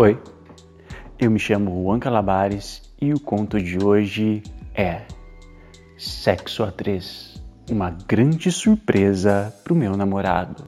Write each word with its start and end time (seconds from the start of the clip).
Oi, 0.00 0.18
eu 1.18 1.30
me 1.30 1.38
chamo 1.38 1.84
Juan 1.84 1.98
Calabares 1.98 2.90
e 2.98 3.12
o 3.12 3.20
conto 3.20 3.60
de 3.60 3.84
hoje 3.84 4.42
é 4.74 5.02
Sexo 5.98 6.64
a 6.64 6.72
três, 6.72 7.34
uma 7.70 7.90
grande 7.90 8.50
surpresa 8.50 9.54
pro 9.62 9.74
meu 9.74 9.98
namorado. 9.98 10.64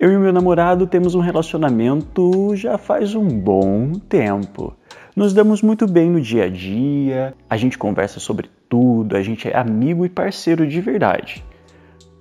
Eu 0.00 0.10
e 0.10 0.18
meu 0.18 0.32
namorado 0.32 0.84
temos 0.88 1.14
um 1.14 1.20
relacionamento 1.20 2.56
já 2.56 2.76
faz 2.76 3.14
um 3.14 3.28
bom 3.28 3.92
tempo. 3.92 4.76
Nos 5.14 5.32
damos 5.32 5.62
muito 5.62 5.86
bem 5.86 6.10
no 6.10 6.20
dia 6.20 6.46
a 6.46 6.48
dia, 6.48 7.36
a 7.48 7.56
gente 7.56 7.78
conversa 7.78 8.18
sobre 8.18 8.50
tudo, 8.68 9.16
a 9.16 9.22
gente 9.22 9.46
é 9.46 9.56
amigo 9.56 10.04
e 10.04 10.08
parceiro 10.08 10.66
de 10.66 10.80
verdade. 10.80 11.44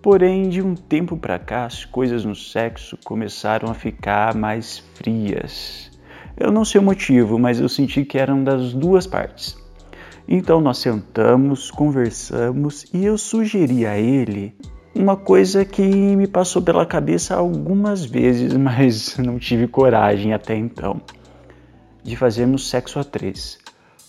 Porém, 0.01 0.49
de 0.49 0.61
um 0.61 0.73
tempo 0.73 1.15
para 1.15 1.37
cá, 1.37 1.65
as 1.65 1.85
coisas 1.85 2.25
no 2.25 2.35
sexo 2.35 2.97
começaram 3.03 3.69
a 3.69 3.75
ficar 3.75 4.33
mais 4.35 4.79
frias. 4.95 5.91
Eu 6.35 6.51
não 6.51 6.65
sei 6.65 6.81
o 6.81 6.83
motivo, 6.83 7.37
mas 7.37 7.59
eu 7.59 7.69
senti 7.69 8.03
que 8.03 8.17
eram 8.17 8.43
das 8.43 8.73
duas 8.73 9.05
partes. 9.05 9.55
Então 10.27 10.59
nós 10.59 10.79
sentamos, 10.79 11.69
conversamos 11.69 12.85
e 12.91 13.05
eu 13.05 13.17
sugeri 13.17 13.85
a 13.85 13.97
ele 13.97 14.55
uma 14.95 15.15
coisa 15.15 15.63
que 15.63 15.83
me 15.83 16.27
passou 16.27 16.61
pela 16.61 16.85
cabeça 16.85 17.35
algumas 17.35 18.03
vezes, 18.03 18.53
mas 18.57 19.17
não 19.17 19.37
tive 19.37 19.67
coragem 19.67 20.33
até 20.33 20.55
então, 20.55 20.99
de 22.03 22.15
fazermos 22.15 22.69
sexo 22.69 22.99
a 22.99 23.03
três. 23.03 23.59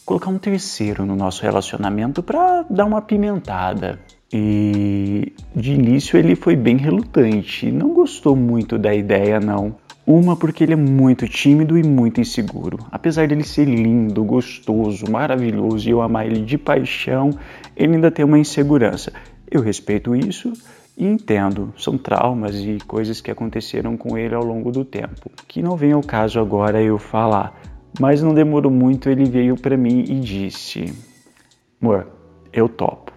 Colocar 0.06 0.30
um 0.30 0.38
terceiro 0.38 1.04
no 1.04 1.14
nosso 1.14 1.42
relacionamento 1.42 2.22
para 2.22 2.62
dar 2.62 2.86
uma 2.86 3.02
pimentada. 3.02 4.00
E 4.32 5.32
de 5.54 5.72
início 5.72 6.18
ele 6.18 6.34
foi 6.34 6.56
bem 6.56 6.76
relutante, 6.76 7.70
não 7.70 7.92
gostou 7.92 8.34
muito 8.34 8.78
da 8.78 8.94
ideia 8.94 9.38
não. 9.38 9.76
Uma 10.06 10.34
porque 10.34 10.64
ele 10.64 10.72
é 10.72 10.76
muito 10.76 11.28
tímido 11.28 11.78
e 11.78 11.82
muito 11.82 12.20
inseguro. 12.20 12.78
Apesar 12.90 13.28
dele 13.28 13.44
ser 13.44 13.66
lindo, 13.66 14.24
gostoso, 14.24 15.08
maravilhoso 15.10 15.86
e 15.86 15.92
eu 15.92 16.00
amar 16.00 16.26
ele 16.26 16.40
de 16.40 16.58
paixão, 16.58 17.30
ele 17.76 17.94
ainda 17.94 18.10
tem 18.10 18.24
uma 18.24 18.38
insegurança. 18.38 19.12
Eu 19.48 19.60
respeito 19.60 20.16
isso 20.16 20.52
e 20.96 21.06
entendo, 21.06 21.72
são 21.78 21.96
traumas 21.96 22.56
e 22.56 22.78
coisas 22.86 23.20
que 23.20 23.30
aconteceram 23.30 23.96
com 23.96 24.18
ele 24.18 24.34
ao 24.34 24.44
longo 24.44 24.72
do 24.72 24.84
tempo, 24.84 25.30
que 25.46 25.62
não 25.62 25.76
vem 25.76 25.92
ao 25.92 26.02
caso 26.02 26.40
agora 26.40 26.82
eu 26.82 26.98
falar. 26.98 27.60
Mas 28.00 28.22
não 28.22 28.34
demorou 28.34 28.72
muito, 28.72 29.08
ele 29.08 29.24
veio 29.24 29.54
para 29.56 29.76
mim 29.76 30.00
e 30.08 30.18
disse: 30.18 30.92
"Amor, 31.80 32.08
eu 32.52 32.68
topo. 32.68 33.11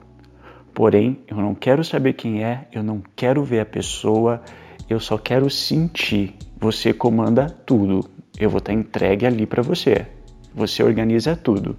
Porém, 0.76 1.22
eu 1.26 1.38
não 1.38 1.56
quero 1.56 1.86
saber 1.86 2.14
quem 2.14 2.44
é, 2.44 2.68
eu 2.74 2.84
não 2.84 3.02
quero 3.16 3.42
ver 3.46 3.62
a 3.62 3.66
pessoa, 3.66 4.42
eu 4.90 5.00
só 5.00 5.18
quero 5.18 5.50
sentir. 5.50 6.36
Você 6.60 6.94
comanda 6.94 7.50
tudo. 7.50 8.02
Eu 8.38 8.50
vou 8.50 8.58
estar 8.58 8.74
entregue 8.74 9.26
ali 9.26 9.46
para 9.46 9.62
você. 9.64 10.06
Você 10.54 10.84
organiza 10.84 11.34
tudo, 11.34 11.78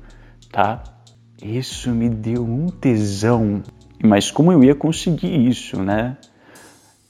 tá? 0.50 0.82
Isso 1.42 1.90
me 1.90 2.08
deu 2.08 2.42
um 2.42 2.68
tesão. 2.68 3.62
Mas 4.02 4.30
como 4.30 4.50
eu 4.50 4.64
ia 4.64 4.74
conseguir 4.74 5.46
isso, 5.46 5.82
né? 5.82 6.16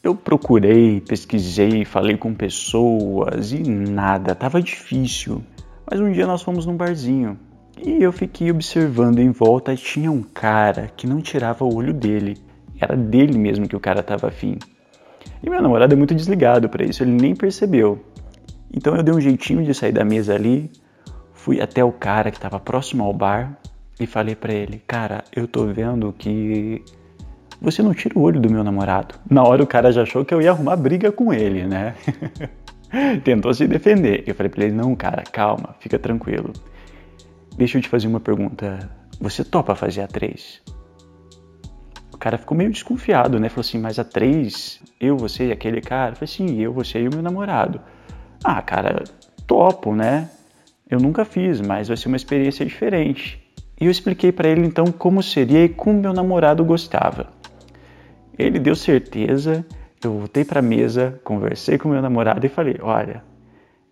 Eu 0.03 0.17
procurei, 0.17 1.01
pesquisei, 1.01 1.85
falei 1.85 2.17
com 2.17 2.35
pessoas 2.35 3.53
e 3.53 3.63
nada, 3.63 4.35
tava 4.35 4.61
difícil. 4.61 5.41
Mas 5.89 6.01
um 6.01 6.11
dia 6.11 6.27
nós 6.27 6.43
fomos 6.43 6.67
num 6.67 6.77
barzinho 6.77 7.39
e 7.77 8.03
eu 8.03 8.13
fiquei 8.13 8.51
observando 8.51 9.19
em 9.19 9.31
volta 9.31 9.73
e 9.73 9.77
tinha 9.77 10.11
um 10.11 10.23
cara 10.23 10.91
que 10.97 11.07
não 11.07 11.21
tirava 11.21 11.65
o 11.65 11.75
olho 11.75 11.93
dele. 11.93 12.37
Era 12.81 12.97
dele 12.97 13.39
mesmo 13.39 13.69
que 13.69 13.77
o 13.77 13.81
cara 13.81 14.01
estava 14.01 14.29
afim. 14.29 14.59
E 15.43 15.51
meu 15.51 15.61
namorado 15.61 15.93
é 15.93 15.97
muito 15.97 16.15
desligado 16.15 16.69
para 16.69 16.85
isso, 16.85 17.03
ele 17.03 17.13
nem 17.13 17.35
percebeu. 17.35 18.05
Então 18.75 18.97
eu 18.97 19.03
dei 19.03 19.15
um 19.15 19.21
jeitinho 19.21 19.63
de 19.63 19.75
sair 19.75 19.93
da 19.93 20.05
mesa 20.05 20.35
ali, 20.35 20.71
fui 21.33 21.61
até 21.61 21.85
o 21.85 21.93
cara 21.93 22.31
que 22.31 22.37
estava 22.37 22.59
próximo 22.59 23.05
ao 23.05 23.13
bar 23.13 23.59
e 24.01 24.07
falei 24.07 24.35
para 24.35 24.53
ele: 24.53 24.83
"Cara, 24.87 25.25
eu 25.35 25.47
tô 25.47 25.67
vendo 25.67 26.13
que 26.13 26.83
você 27.61 27.83
não 27.83 27.95
tira 27.95 28.19
o 28.19 28.23
olho 28.23 28.41
do 28.41 28.51
meu 28.51 28.65
namorado". 28.65 29.15
Na 29.31 29.43
hora 29.43 29.63
o 29.63 29.67
cara 29.67 29.93
já 29.93 30.03
achou 30.03 30.25
que 30.25 30.35
eu 30.35 30.43
ia 30.43 30.51
arrumar 30.51 30.77
briga 30.77 31.13
com 31.13 31.33
ele, 31.33 31.65
né? 31.65 31.95
Tentou 33.25 33.53
se 33.53 33.67
defender. 33.67 34.25
Eu 34.27 34.35
falei 34.35 34.51
para 34.51 34.65
ele: 34.65 34.75
"Não, 34.75 34.95
cara, 34.95 35.23
calma, 35.23 35.77
fica 35.79 35.99
tranquilo. 35.99 36.53
Deixa 37.57 37.79
eu 37.79 37.83
te 37.83 37.89
fazer 37.89 38.07
uma 38.07 38.21
pergunta. 38.21 38.91
Você 39.19 39.43
topa 39.43 39.75
fazer 39.75 40.03
a 40.03 40.07
três? 40.07 40.63
O 42.13 42.19
cara 42.19 42.37
ficou 42.37 42.57
meio 42.57 42.71
desconfiado, 42.71 43.41
né? 43.41 43.49
Falou 43.49 43.63
assim, 43.63 43.79
mas 43.79 43.99
a 43.99 44.05
três, 44.05 44.81
eu, 45.01 45.17
você 45.17 45.49
e 45.49 45.53
aquele 45.53 45.81
cara? 45.81 46.15
Falei 46.15 46.25
assim, 46.31 46.61
eu, 46.61 46.73
você 46.73 47.01
e 47.01 47.09
o 47.09 47.11
meu 47.11 47.23
namorado. 47.23 47.81
Ah, 48.45 48.61
cara, 48.61 49.05
topo, 49.47 49.95
né? 49.95 50.31
Eu 50.89 51.01
nunca 51.01 51.25
fiz, 51.25 51.61
mas 51.61 51.89
vai 51.89 51.97
ser 51.97 52.09
uma 52.09 52.17
experiência 52.17 52.65
diferente. 52.65 53.43
E 53.81 53.87
eu 53.87 53.91
expliquei 53.91 54.33
para 54.33 54.49
ele 54.49 54.67
então 54.67 54.87
como 54.87 55.23
seria 55.23 55.65
e 55.65 55.69
como 55.69 56.01
meu 56.01 56.13
namorado 56.13 56.65
gostava. 56.65 57.33
Ele 58.39 58.59
deu 58.59 58.77
certeza, 58.77 59.65
eu 60.05 60.19
voltei 60.19 60.45
para 60.45 60.61
a 60.61 60.63
mesa, 60.63 61.19
conversei 61.25 61.79
com 61.79 61.89
meu 61.89 62.03
namorado 62.03 62.45
e 62.45 62.51
falei: 62.51 62.77
Olha, 62.81 63.25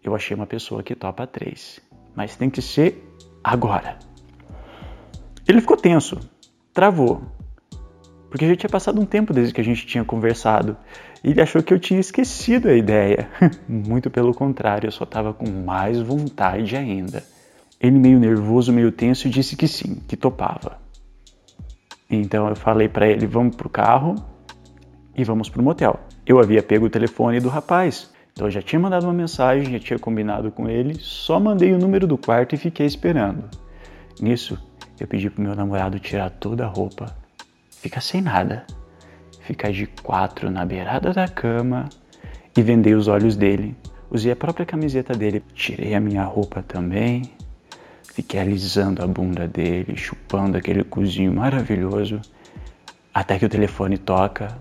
eu 0.03 0.14
achei 0.14 0.34
uma 0.36 0.47
pessoa 0.47 0.82
que 0.82 0.94
topa 0.94 1.26
três, 1.26 1.80
mas 2.14 2.36
tem 2.36 2.48
que 2.48 2.62
ser 2.62 3.03
agora. 3.44 3.99
Ele 5.47 5.60
ficou 5.60 5.77
tenso, 5.77 6.19
travou, 6.72 7.22
porque 8.31 8.49
já 8.49 8.56
tinha 8.56 8.71
passado 8.71 9.00
um 9.00 9.05
tempo 9.05 9.32
desde 9.32 9.53
que 9.55 9.60
a 9.60 9.65
gente 9.65 9.87
tinha 9.87 10.05
conversado 10.05 10.77
e 11.22 11.31
ele 11.31 11.41
achou 11.41 11.62
que 11.62 11.72
eu 11.72 11.78
tinha 11.78 12.00
esquecido 12.00 12.69
a 12.69 12.75
ideia. 12.75 13.28
Muito 13.69 14.10
pelo 14.10 14.34
contrário, 14.34 14.88
eu 14.88 14.93
só 14.93 15.04
estava 15.04 15.33
com 15.33 15.49
mais 15.49 16.00
vontade 16.00 16.75
ainda. 16.75 17.22
Ele, 17.81 17.99
meio 17.99 18.19
nervoso, 18.19 18.72
meio 18.72 18.91
tenso, 18.91 19.28
disse 19.28 19.56
que 19.56 19.69
sim, 19.69 20.03
que 20.09 20.16
topava. 20.16 20.78
Então 22.10 22.49
eu 22.49 22.56
falei 22.56 22.88
para 22.88 23.06
ele: 23.06 23.27
vamos 23.27 23.56
pro 23.56 23.69
carro 23.69 24.16
e 25.15 25.22
vamos 25.22 25.49
pro 25.49 25.62
motel. 25.62 26.00
Eu 26.27 26.38
havia 26.38 26.62
pego 26.62 26.87
o 26.87 26.91
telefone 26.91 27.41
do 27.41 27.49
rapaz, 27.49 28.12
então 28.34 28.49
eu 28.49 28.50
já 28.50 28.61
tinha 28.61 28.81
mandado 28.81 29.05
uma 29.05 29.12
mensagem, 29.12 29.71
já 29.71 29.78
tinha 29.78 29.99
combinado 29.99 30.50
com 30.50 30.69
ele, 30.69 30.99
só 30.99 31.39
mandei 31.39 31.72
o 31.72 31.78
número 31.78 32.05
do 32.05 32.19
quarto 32.19 32.53
e 32.56 32.59
fiquei 32.59 32.84
esperando. 32.84 33.45
Nisso, 34.21 34.59
eu 34.99 35.06
pedi 35.06 35.31
pro 35.31 35.41
meu 35.41 35.55
namorado 35.55 36.00
tirar 36.00 36.31
toda 36.31 36.65
a 36.65 36.69
roupa, 36.69 37.17
ficar 37.71 38.00
sem 38.00 38.21
nada, 38.21 38.67
ficar 39.39 39.71
de 39.71 39.87
quatro 39.87 40.50
na 40.50 40.67
beirada 40.67 41.12
da 41.12 41.28
cama 41.28 41.89
e 42.56 42.61
vendei 42.61 42.95
os 42.95 43.06
olhos 43.06 43.37
dele. 43.37 43.77
Usei 44.11 44.33
a 44.33 44.37
própria 44.37 44.66
camiseta 44.66 45.15
dele, 45.15 45.41
tirei 45.55 45.95
a 45.95 46.01
minha 46.01 46.25
roupa 46.25 46.61
também, 46.61 47.31
fiquei 48.03 48.41
alisando 48.41 49.01
a 49.01 49.06
bunda 49.06 49.47
dele, 49.47 49.97
chupando 49.97 50.59
aquele 50.59 50.83
cozinho 50.83 51.33
maravilhoso, 51.33 52.21
até 53.12 53.39
que 53.39 53.47
o 53.47 53.49
telefone 53.49 53.97
toca, 53.97 54.59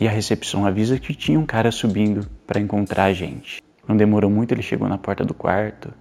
e 0.00 0.08
a 0.08 0.10
recepção 0.10 0.66
avisa 0.66 0.98
que 0.98 1.14
tinha 1.14 1.38
um 1.38 1.46
cara 1.46 1.70
subindo 1.70 2.26
para 2.46 2.60
encontrar 2.60 3.04
a 3.04 3.12
gente. 3.12 3.62
Não 3.86 3.96
demorou 3.96 4.30
muito, 4.30 4.52
ele 4.52 4.62
chegou 4.62 4.88
na 4.88 4.98
porta 4.98 5.24
do 5.24 5.34
quarto. 5.34 5.92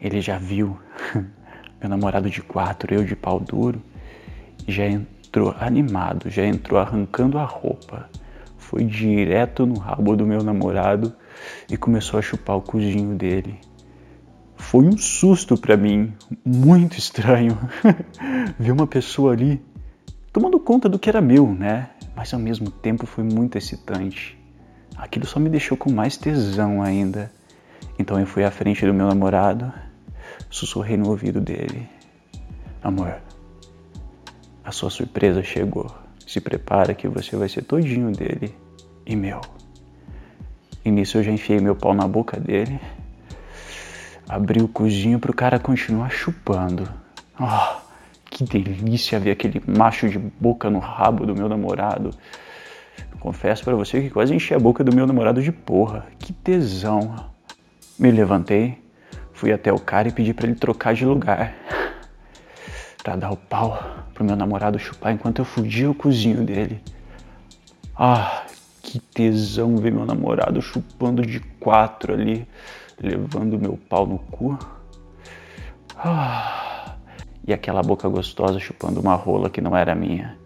Ele 0.00 0.20
já 0.20 0.38
viu 0.38 0.78
meu 1.80 1.90
namorado 1.90 2.30
de 2.30 2.40
quatro, 2.40 2.94
eu 2.94 3.04
de 3.04 3.14
pau 3.16 3.40
duro, 3.40 3.82
e 4.66 4.72
já 4.72 4.86
entrou 4.86 5.54
animado, 5.60 6.30
já 6.30 6.44
entrou 6.44 6.78
arrancando 6.78 7.38
a 7.38 7.44
roupa. 7.44 8.08
Foi 8.56 8.82
direto 8.84 9.66
no 9.66 9.78
rabo 9.78 10.16
do 10.16 10.26
meu 10.26 10.42
namorado 10.42 11.14
e 11.70 11.76
começou 11.76 12.18
a 12.18 12.22
chupar 12.22 12.56
o 12.56 12.62
cozinho 12.62 13.14
dele. 13.14 13.60
Foi 14.56 14.84
um 14.86 14.96
susto 14.96 15.56
para 15.56 15.76
mim, 15.76 16.14
muito 16.44 16.98
estranho, 16.98 17.58
ver 18.58 18.72
uma 18.72 18.86
pessoa 18.86 19.32
ali 19.32 19.62
tomando 20.36 20.60
conta 20.60 20.86
do 20.86 20.98
que 20.98 21.08
era 21.08 21.22
meu, 21.22 21.50
né? 21.50 21.88
mas 22.14 22.34
ao 22.34 22.38
mesmo 22.38 22.70
tempo 22.70 23.06
foi 23.06 23.24
muito 23.24 23.56
excitante. 23.56 24.38
Aquilo 24.94 25.24
só 25.24 25.40
me 25.40 25.48
deixou 25.48 25.78
com 25.78 25.90
mais 25.90 26.18
tesão 26.18 26.82
ainda. 26.82 27.32
Então 27.98 28.20
eu 28.20 28.26
fui 28.26 28.44
à 28.44 28.50
frente 28.50 28.84
do 28.84 28.92
meu 28.92 29.06
namorado, 29.06 29.72
sussurrei 30.50 30.98
no 30.98 31.08
ouvido 31.08 31.40
dele: 31.40 31.88
Amor, 32.82 33.16
a 34.62 34.70
sua 34.72 34.90
surpresa 34.90 35.42
chegou. 35.42 35.90
Se 36.26 36.38
prepara 36.38 36.92
que 36.92 37.08
você 37.08 37.34
vai 37.34 37.48
ser 37.48 37.62
todinho 37.62 38.12
dele 38.12 38.54
e 39.06 39.16
meu. 39.16 39.40
E 40.84 40.90
nisso 40.90 41.16
eu 41.16 41.22
já 41.22 41.32
enfiei 41.32 41.60
meu 41.60 41.74
pau 41.74 41.94
na 41.94 42.06
boca 42.06 42.38
dele, 42.38 42.78
abri 44.28 44.60
o 44.60 44.68
cozinho 44.68 45.18
pro 45.18 45.34
cara 45.34 45.58
continuar 45.58 46.10
chupando. 46.10 46.86
Oh, 47.40 47.75
que 48.36 48.44
delícia 48.44 49.18
ver 49.18 49.30
aquele 49.30 49.62
macho 49.66 50.10
de 50.10 50.18
boca 50.18 50.68
no 50.68 50.78
rabo 50.78 51.24
do 51.24 51.34
meu 51.34 51.48
namorado. 51.48 52.10
Confesso 53.18 53.64
para 53.64 53.74
você 53.74 54.02
que 54.02 54.10
quase 54.10 54.34
enchi 54.34 54.52
a 54.52 54.58
boca 54.58 54.84
do 54.84 54.94
meu 54.94 55.06
namorado 55.06 55.40
de 55.40 55.50
porra. 55.50 56.06
Que 56.18 56.34
tesão. 56.34 57.30
Me 57.98 58.10
levantei, 58.10 58.78
fui 59.32 59.50
até 59.50 59.72
o 59.72 59.78
cara 59.78 60.08
e 60.08 60.12
pedi 60.12 60.34
para 60.34 60.48
ele 60.48 60.54
trocar 60.54 60.92
de 60.92 61.06
lugar. 61.06 61.54
para 63.02 63.16
dar 63.16 63.32
o 63.32 63.38
pau 63.38 63.82
pro 64.12 64.22
meu 64.22 64.36
namorado 64.36 64.78
chupar 64.78 65.14
enquanto 65.14 65.38
eu 65.38 65.44
fugia 65.46 65.90
o 65.90 65.94
cozinho 65.94 66.44
dele. 66.44 66.82
Ah, 67.96 68.44
que 68.82 69.00
tesão 69.00 69.78
ver 69.78 69.90
meu 69.90 70.04
namorado 70.04 70.60
chupando 70.60 71.24
de 71.24 71.40
quatro 71.58 72.12
ali, 72.12 72.46
levando 73.00 73.58
meu 73.58 73.78
pau 73.88 74.06
no 74.06 74.18
cu. 74.18 74.58
Ah, 75.96 76.65
e 77.46 77.52
aquela 77.52 77.82
boca 77.82 78.08
gostosa 78.08 78.58
chupando 78.58 79.00
uma 79.00 79.14
rola 79.14 79.48
que 79.48 79.60
não 79.60 79.76
era 79.76 79.94
minha. 79.94 80.36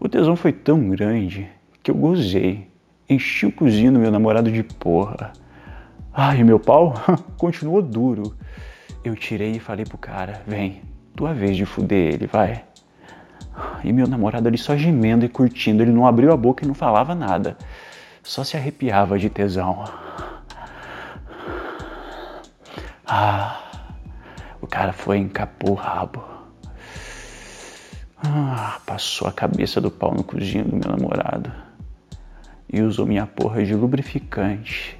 O 0.00 0.08
tesão 0.08 0.36
foi 0.36 0.52
tão 0.52 0.90
grande 0.90 1.48
que 1.82 1.90
eu 1.90 1.94
gozei. 1.94 2.68
Enchi 3.08 3.46
o 3.46 3.52
cozinho 3.52 3.92
do 3.92 4.00
meu 4.00 4.10
namorado 4.10 4.50
de 4.50 4.62
porra. 4.62 5.32
Ai, 6.12 6.42
meu 6.42 6.58
pau 6.58 6.94
continuou 7.38 7.80
duro. 7.80 8.36
Eu 9.04 9.14
tirei 9.14 9.52
e 9.52 9.60
falei 9.60 9.84
pro 9.84 9.96
cara: 9.96 10.42
vem, 10.46 10.82
tua 11.14 11.32
vez 11.32 11.56
de 11.56 11.64
fuder 11.64 12.14
ele, 12.14 12.26
vai. 12.26 12.64
E 13.84 13.92
meu 13.92 14.06
namorado 14.06 14.48
ali 14.48 14.58
só 14.58 14.76
gemendo 14.76 15.24
e 15.24 15.28
curtindo, 15.28 15.82
ele 15.82 15.92
não 15.92 16.06
abriu 16.06 16.32
a 16.32 16.36
boca 16.36 16.64
e 16.64 16.68
não 16.68 16.74
falava 16.74 17.14
nada, 17.14 17.56
só 18.22 18.44
se 18.44 18.56
arrepiava 18.56 19.18
de 19.18 19.30
tesão. 19.30 19.84
Ah, 23.06 23.60
cara 24.76 24.92
foi 24.92 25.16
encapou 25.16 25.70
o 25.70 25.74
rabo. 25.74 26.22
Ah, 28.22 28.78
passou 28.84 29.26
a 29.26 29.32
cabeça 29.32 29.80
do 29.80 29.90
pau 29.90 30.12
no 30.12 30.22
cozinho 30.22 30.66
do 30.66 30.76
meu 30.76 30.94
namorado 30.94 31.50
e 32.70 32.82
usou 32.82 33.06
minha 33.06 33.26
porra 33.26 33.64
de 33.64 33.74
lubrificante. 33.74 34.98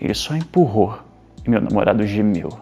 Ele 0.00 0.14
só 0.14 0.36
empurrou 0.36 1.00
e 1.44 1.50
meu 1.50 1.60
namorado 1.60 2.06
gemeu. 2.06 2.60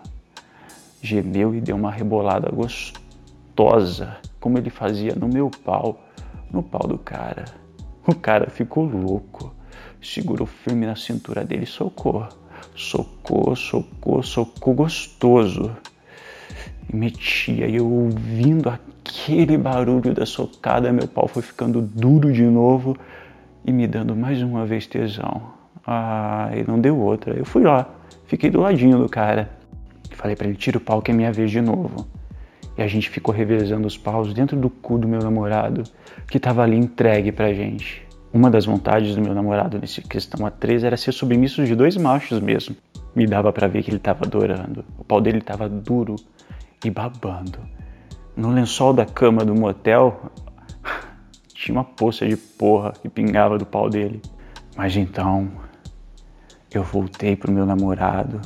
Gemeu 1.02 1.54
e 1.54 1.60
deu 1.60 1.76
uma 1.76 1.90
rebolada 1.90 2.50
gostosa 2.50 4.16
como 4.40 4.56
ele 4.56 4.70
fazia 4.70 5.14
no 5.14 5.28
meu 5.28 5.50
pau, 5.50 6.00
no 6.50 6.62
pau 6.62 6.88
do 6.88 6.96
cara. 6.96 7.44
O 8.06 8.14
cara 8.14 8.48
ficou 8.48 8.86
louco, 8.86 9.54
segurou 10.00 10.46
firme 10.46 10.86
na 10.86 10.96
cintura 10.96 11.44
dele 11.44 11.64
e 11.64 11.66
socou. 11.66 12.26
Socou, 12.74 13.54
socou, 13.54 14.22
socou 14.22 14.72
gostoso. 14.72 15.76
E 16.92 16.96
metia, 16.96 17.66
e 17.66 17.76
eu 17.76 17.90
ouvindo 17.90 18.68
aquele 18.68 19.56
barulho 19.58 20.14
da 20.14 20.24
socada, 20.24 20.92
meu 20.92 21.08
pau 21.08 21.26
foi 21.26 21.42
ficando 21.42 21.80
duro 21.82 22.32
de 22.32 22.44
novo 22.44 22.96
e 23.64 23.72
me 23.72 23.86
dando 23.86 24.14
mais 24.14 24.40
uma 24.42 24.64
vez 24.64 24.86
tesão. 24.86 25.42
Ah, 25.86 26.50
e 26.54 26.68
não 26.68 26.80
deu 26.80 26.98
outra. 26.98 27.34
Eu 27.34 27.44
fui 27.44 27.62
lá, 27.62 27.88
fiquei 28.26 28.50
do 28.50 28.60
ladinho 28.60 28.98
do 28.98 29.08
cara. 29.08 29.50
Falei 30.12 30.36
para 30.36 30.48
ele: 30.48 30.56
tira 30.56 30.78
o 30.78 30.80
pau 30.80 31.02
que 31.02 31.10
é 31.10 31.14
minha 31.14 31.32
vez 31.32 31.50
de 31.50 31.60
novo. 31.60 32.06
E 32.76 32.82
a 32.82 32.86
gente 32.86 33.08
ficou 33.08 33.34
revezando 33.34 33.86
os 33.86 33.96
paus 33.96 34.34
dentro 34.34 34.56
do 34.56 34.68
cu 34.68 34.98
do 34.98 35.08
meu 35.08 35.20
namorado, 35.20 35.82
que 36.28 36.36
estava 36.36 36.62
ali 36.62 36.76
entregue 36.76 37.32
pra 37.32 37.52
gente. 37.52 38.06
Uma 38.32 38.50
das 38.50 38.66
vontades 38.66 39.14
do 39.14 39.22
meu 39.22 39.34
namorado 39.34 39.78
nesse 39.78 40.02
questão 40.02 40.44
a 40.44 40.50
três 40.50 40.84
era 40.84 40.96
ser 40.96 41.12
submisso 41.12 41.64
de 41.64 41.74
dois 41.74 41.96
machos 41.96 42.38
mesmo. 42.40 42.76
Me 43.14 43.26
dava 43.26 43.50
para 43.50 43.66
ver 43.66 43.82
que 43.82 43.88
ele 43.88 43.96
estava 43.96 44.26
adorando. 44.26 44.84
O 44.98 45.04
pau 45.04 45.22
dele 45.22 45.38
estava 45.38 45.68
duro 45.68 46.16
e 46.84 46.90
babando. 46.90 47.58
No 48.36 48.50
lençol 48.50 48.92
da 48.92 49.06
cama 49.06 49.44
do 49.44 49.54
motel 49.54 50.30
tinha 51.54 51.76
uma 51.76 51.84
poça 51.84 52.26
de 52.26 52.36
porra 52.36 52.92
que 52.92 53.08
pingava 53.08 53.58
do 53.58 53.66
pau 53.66 53.88
dele. 53.88 54.20
Mas 54.76 54.96
então 54.96 55.50
eu 56.70 56.82
voltei 56.82 57.34
pro 57.34 57.50
meu 57.50 57.64
namorado, 57.64 58.40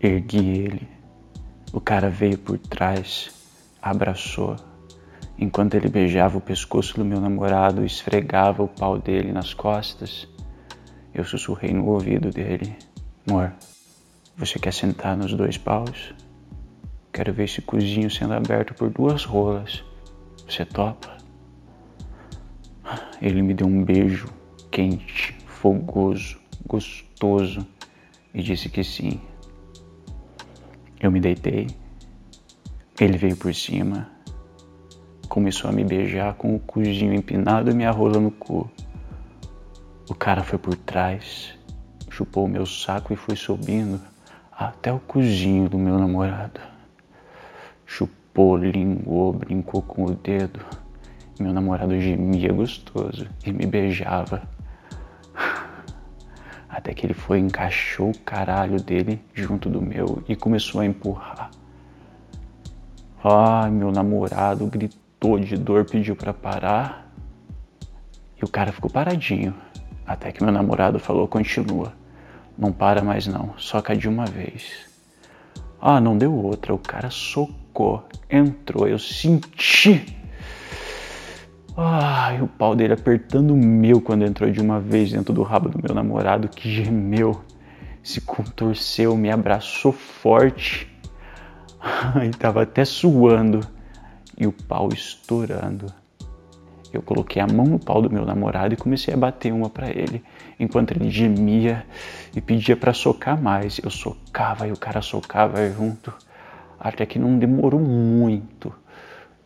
ergui 0.00 0.48
ele 0.58 1.02
o 1.72 1.80
cara 1.80 2.10
veio 2.10 2.36
por 2.36 2.58
trás, 2.58 3.30
abraçou, 3.80 4.56
enquanto 5.38 5.74
ele 5.74 5.88
beijava 5.88 6.36
o 6.36 6.40
pescoço 6.40 6.96
do 6.96 7.04
meu 7.04 7.18
namorado 7.18 7.82
e 7.82 7.86
esfregava 7.86 8.62
o 8.62 8.68
pau 8.68 8.98
dele 8.98 9.32
nas 9.32 9.54
costas. 9.54 10.28
Eu 11.14 11.24
sussurrei 11.24 11.72
no 11.72 11.86
ouvido 11.86 12.28
dele: 12.28 12.76
Amor, 13.26 13.54
você 14.36 14.58
quer 14.58 14.74
sentar 14.74 15.16
nos 15.16 15.32
dois 15.32 15.56
paus? 15.56 16.14
Quero 17.12 17.30
ver 17.30 17.44
esse 17.44 17.60
cozinho 17.60 18.10
sendo 18.10 18.32
aberto 18.32 18.72
por 18.72 18.88
duas 18.88 19.26
rolas. 19.26 19.84
Você 20.48 20.64
topa? 20.64 21.18
Ele 23.20 23.42
me 23.42 23.52
deu 23.52 23.66
um 23.66 23.84
beijo 23.84 24.32
quente, 24.70 25.36
fogoso, 25.44 26.40
gostoso 26.66 27.66
e 28.32 28.42
disse 28.42 28.70
que 28.70 28.82
sim. 28.82 29.20
Eu 30.98 31.12
me 31.12 31.20
deitei. 31.20 31.66
Ele 32.98 33.18
veio 33.18 33.36
por 33.36 33.54
cima. 33.54 34.10
Começou 35.28 35.68
a 35.68 35.72
me 35.72 35.84
beijar 35.84 36.32
com 36.34 36.56
o 36.56 36.60
cozinho 36.60 37.12
empinado 37.12 37.70
e 37.70 37.74
minha 37.74 37.90
rola 37.90 38.18
no 38.18 38.30
cu. 38.30 38.70
O 40.08 40.14
cara 40.14 40.42
foi 40.42 40.58
por 40.58 40.74
trás, 40.76 41.58
chupou 42.10 42.46
o 42.46 42.48
meu 42.48 42.64
saco 42.64 43.12
e 43.12 43.16
foi 43.16 43.36
subindo 43.36 44.00
até 44.50 44.90
o 44.90 44.98
cozinho 44.98 45.68
do 45.68 45.78
meu 45.78 45.98
namorado. 45.98 46.71
Chupou, 47.92 48.56
linguou, 48.56 49.34
brincou 49.34 49.82
com 49.82 50.06
o 50.06 50.14
dedo. 50.14 50.60
Meu 51.38 51.52
namorado 51.52 52.00
gemia 52.00 52.50
gostoso 52.50 53.28
e 53.44 53.52
me 53.52 53.66
beijava. 53.66 54.48
Até 56.66 56.94
que 56.94 57.04
ele 57.04 57.12
foi, 57.12 57.38
encaixou 57.38 58.08
o 58.08 58.18
caralho 58.20 58.80
dele 58.80 59.22
junto 59.34 59.68
do 59.68 59.82
meu 59.82 60.24
e 60.26 60.34
começou 60.34 60.80
a 60.80 60.86
empurrar. 60.86 61.50
Ai, 63.22 63.70
meu 63.70 63.92
namorado 63.92 64.64
gritou 64.68 65.38
de 65.38 65.54
dor, 65.58 65.84
pediu 65.84 66.16
para 66.16 66.32
parar. 66.32 67.12
E 68.40 68.42
o 68.42 68.48
cara 68.48 68.72
ficou 68.72 68.90
paradinho. 68.90 69.54
Até 70.06 70.32
que 70.32 70.42
meu 70.42 70.50
namorado 70.52 70.98
falou: 70.98 71.28
continua. 71.28 71.92
Não 72.56 72.72
para 72.72 73.02
mais 73.02 73.26
não, 73.26 73.52
soca 73.58 73.94
de 73.94 74.08
uma 74.08 74.24
vez. 74.24 74.90
Ah, 75.78 76.00
não 76.00 76.16
deu 76.16 76.34
outra. 76.34 76.72
O 76.72 76.78
cara 76.78 77.10
socou, 77.10 77.61
entrou, 78.30 78.86
eu 78.86 78.98
senti 78.98 80.22
Ai, 81.74 82.42
o 82.42 82.46
pau 82.46 82.76
dele 82.76 82.92
apertando 82.92 83.54
o 83.54 83.56
meu 83.56 83.98
quando 83.98 84.26
entrou 84.26 84.50
de 84.50 84.60
uma 84.60 84.78
vez 84.78 85.10
dentro 85.10 85.32
do 85.32 85.42
rabo 85.42 85.70
do 85.70 85.80
meu 85.82 85.94
namorado, 85.94 86.46
que 86.46 86.70
gemeu, 86.70 87.40
se 88.02 88.20
contorceu, 88.20 89.16
me 89.16 89.30
abraçou 89.30 89.90
forte. 89.90 90.86
Ai, 91.80 92.30
tava 92.30 92.62
até 92.62 92.84
suando 92.84 93.60
e 94.36 94.46
o 94.46 94.52
pau 94.52 94.90
estourando. 94.92 95.86
Eu 96.92 97.00
coloquei 97.00 97.40
a 97.40 97.46
mão 97.46 97.64
no 97.64 97.78
pau 97.78 98.02
do 98.02 98.10
meu 98.10 98.26
namorado 98.26 98.74
e 98.74 98.76
comecei 98.76 99.14
a 99.14 99.16
bater 99.16 99.50
uma 99.50 99.70
para 99.70 99.88
ele, 99.88 100.22
enquanto 100.60 100.90
ele 100.90 101.08
gemia 101.08 101.86
e 102.36 102.40
pedia 102.42 102.76
para 102.76 102.92
socar 102.92 103.40
mais. 103.40 103.80
Eu 103.82 103.88
socava 103.88 104.68
e 104.68 104.72
o 104.72 104.76
cara 104.76 105.00
socava 105.00 105.66
junto, 105.70 106.12
até 106.82 107.06
que 107.06 107.18
não 107.18 107.38
demorou 107.38 107.80
muito 107.80 108.72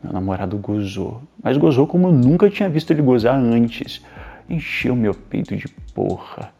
meu 0.07 0.13
namorado 0.13 0.57
gozou, 0.59 1.23
mas 1.43 1.57
gozou 1.57 1.87
como 1.87 2.09
eu 2.09 2.13
nunca 2.13 2.49
tinha 2.51 2.69
visto 2.69 2.93
ele 2.93 3.03
gozar 3.03 3.35
antes. 3.35 4.05
Encheu 4.49 4.95
meu 4.95 5.13
peito 5.15 5.57
de 5.57 5.69
porra. 5.95 6.53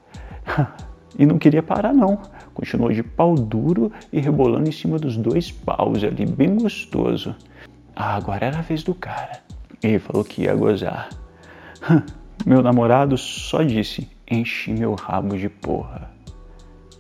E 1.19 1.25
não 1.25 1.39
queria 1.39 1.63
parar, 1.63 1.95
não. 1.95 2.21
Continuou 2.53 2.93
de 2.93 3.03
pau 3.03 3.35
duro 3.35 3.91
e 4.13 4.21
rebolando 4.21 4.69
em 4.69 4.73
cima 4.73 4.99
dos 4.99 5.17
dois 5.17 5.51
paus 5.51 6.05
ali, 6.05 6.27
bem 6.27 6.55
gostoso. 6.57 7.35
Ah, 7.95 8.17
agora 8.17 8.45
era 8.45 8.59
a 8.59 8.61
vez 8.61 8.83
do 8.83 8.95
cara. 8.95 9.41
Ele 9.83 9.99
falou 9.99 10.23
que 10.23 10.43
ia 10.43 10.55
gozar. 10.55 11.09
Meu 12.45 12.63
namorado 12.63 13.17
só 13.17 13.63
disse: 13.63 14.11
enchi 14.31 14.75
meu 14.75 14.95
rabo 14.95 15.39
de 15.39 15.49
porra. 15.49 16.11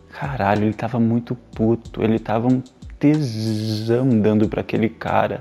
Caralho, 0.08 0.64
ele 0.64 0.72
tava 0.72 0.98
muito 0.98 1.34
puto. 1.34 2.02
Ele 2.02 2.18
tava 2.18 2.48
um 2.48 2.62
tesão 2.98 4.08
dando 4.20 4.48
para 4.48 4.60
aquele 4.60 4.88
cara. 4.88 5.38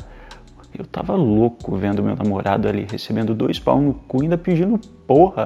Eu 0.78 0.86
tava 0.86 1.16
louco 1.16 1.76
vendo 1.78 2.04
meu 2.04 2.16
namorado 2.16 2.68
ali 2.68 2.86
recebendo 2.90 3.34
dois 3.34 3.60
pau 3.60 3.82
no 3.82 3.94
cu 3.94 4.20
e 4.20 4.24
ainda 4.24 4.38
pedindo 4.38 4.78
porra. 5.08 5.46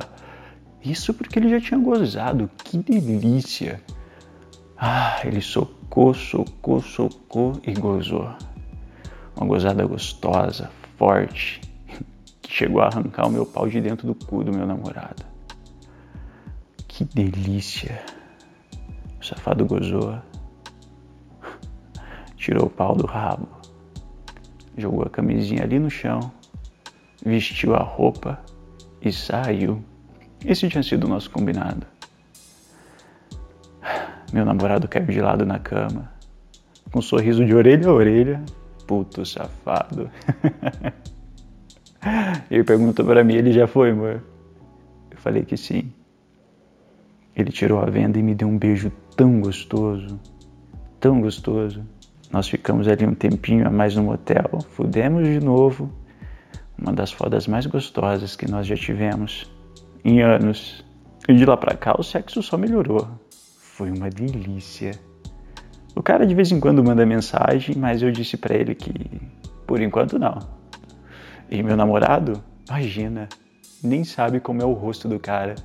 Isso 0.83 1.13
porque 1.13 1.37
ele 1.37 1.49
já 1.49 1.59
tinha 1.59 1.79
gozado. 1.79 2.49
Que 2.63 2.77
delícia. 2.77 3.81
Ah, 4.77 5.19
ele 5.25 5.41
socou, 5.41 6.13
socou, 6.13 6.81
socou 6.81 7.59
e 7.65 7.73
gozou. 7.73 8.29
Uma 9.35 9.45
gozada 9.45 9.85
gostosa, 9.85 10.71
forte, 10.97 11.61
que 12.41 12.51
chegou 12.51 12.81
a 12.81 12.87
arrancar 12.87 13.27
o 13.27 13.31
meu 13.31 13.45
pau 13.45 13.67
de 13.67 13.79
dentro 13.81 14.07
do 14.07 14.15
cu 14.15 14.43
do 14.43 14.51
meu 14.51 14.65
namorado. 14.65 15.23
Que 16.87 17.03
delícia. 17.03 18.01
O 19.21 19.25
safado 19.25 19.65
gozou. 19.65 20.19
Tirou 22.39 22.65
o 22.65 22.69
pau 22.69 22.95
do 22.95 23.05
rabo 23.05 23.59
jogou 24.79 25.03
a 25.03 25.09
camisinha 25.09 25.63
ali 25.63 25.77
no 25.77 25.89
chão, 25.89 26.31
vestiu 27.23 27.75
a 27.75 27.83
roupa 27.83 28.39
e 29.01 29.11
saiu. 29.11 29.83
Esse 30.43 30.69
tinha 30.69 30.83
sido 30.83 31.03
o 31.05 31.09
nosso 31.09 31.29
combinado. 31.29 31.85
Meu 34.31 34.45
namorado 34.45 34.87
caiu 34.87 35.07
de 35.07 35.19
lado 35.19 35.45
na 35.45 35.59
cama, 35.59 36.11
com 36.91 36.99
um 36.99 37.01
sorriso 37.01 37.45
de 37.45 37.53
orelha 37.53 37.89
a 37.89 37.93
orelha. 37.93 38.43
Puto 38.87 39.25
safado. 39.25 40.09
ele 42.49 42.63
perguntou 42.63 43.05
para 43.05 43.23
mim: 43.23 43.35
ele 43.35 43.51
já 43.51 43.67
foi, 43.67 43.91
amor? 43.91 44.23
Eu 45.11 45.17
falei 45.17 45.43
que 45.43 45.55
sim. 45.55 45.91
Ele 47.35 47.51
tirou 47.51 47.79
a 47.79 47.85
venda 47.85 48.17
e 48.17 48.23
me 48.23 48.33
deu 48.33 48.47
um 48.47 48.57
beijo 48.57 48.91
tão 49.15 49.39
gostoso, 49.39 50.19
tão 50.99 51.21
gostoso. 51.21 51.85
Nós 52.31 52.47
ficamos 52.47 52.87
ali 52.87 53.05
um 53.05 53.15
tempinho 53.15 53.67
a 53.67 53.71
mais 53.71 53.95
no 53.95 54.03
motel, 54.03 54.59
fudemos 54.71 55.27
de 55.27 55.39
novo. 55.39 55.91
Uma 56.77 56.93
das 56.93 57.11
fodas 57.11 57.47
mais 57.47 57.65
gostosas 57.65 58.35
que 58.35 58.49
nós 58.49 58.67
já 58.67 58.75
tivemos 58.75 59.51
em 60.05 60.21
anos. 60.21 60.85
E 61.27 61.33
de 61.33 61.45
lá 61.45 61.57
pra 61.57 61.75
cá 61.75 61.95
o 61.97 62.03
sexo 62.03 62.41
só 62.41 62.57
melhorou. 62.57 63.07
Foi 63.59 63.91
uma 63.91 64.09
delícia. 64.09 64.91
O 65.95 66.03
cara 66.03 66.25
de 66.25 66.35
vez 66.35 66.51
em 66.51 66.59
quando 66.59 66.83
manda 66.83 67.05
mensagem, 67.05 67.75
mas 67.75 68.01
eu 68.01 68.11
disse 68.11 68.37
para 68.37 68.55
ele 68.55 68.75
que 68.75 68.93
por 69.65 69.81
enquanto 69.81 70.19
não. 70.19 70.39
E 71.49 71.63
meu 71.63 71.75
namorado, 71.75 72.43
imagina, 72.67 73.27
nem 73.83 74.03
sabe 74.03 74.39
como 74.39 74.61
é 74.61 74.65
o 74.65 74.73
rosto 74.73 75.07
do 75.07 75.19
cara. 75.19 75.55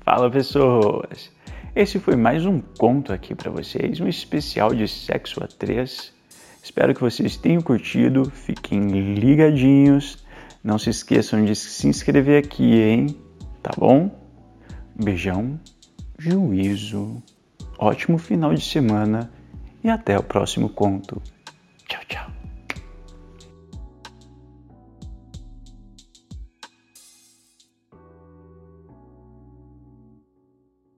Fala 0.00 0.30
pessoas! 0.30 1.33
Esse 1.76 1.98
foi 1.98 2.14
mais 2.14 2.46
um 2.46 2.60
conto 2.60 3.12
aqui 3.12 3.34
para 3.34 3.50
vocês, 3.50 3.98
um 3.98 4.06
especial 4.06 4.72
de 4.72 4.86
sexo 4.86 5.42
a 5.42 5.48
três. 5.48 6.12
Espero 6.62 6.94
que 6.94 7.00
vocês 7.00 7.36
tenham 7.36 7.60
curtido, 7.60 8.30
fiquem 8.30 9.14
ligadinhos, 9.14 10.24
não 10.62 10.78
se 10.78 10.90
esqueçam 10.90 11.44
de 11.44 11.56
se 11.56 11.88
inscrever 11.88 12.44
aqui, 12.44 12.80
hein? 12.80 13.16
Tá 13.60 13.72
bom? 13.76 14.08
Beijão, 14.94 15.58
juízo, 16.16 17.20
ótimo 17.76 18.18
final 18.18 18.54
de 18.54 18.64
semana 18.64 19.28
e 19.82 19.90
até 19.90 20.16
o 20.16 20.22
próximo 20.22 20.68
conto. 20.68 21.20